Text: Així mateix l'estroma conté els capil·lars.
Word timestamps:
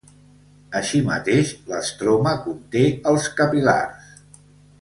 Així 0.79 1.01
mateix 1.09 1.51
l'estroma 1.73 2.35
conté 2.47 2.85
els 3.13 3.31
capil·lars. 3.43 4.13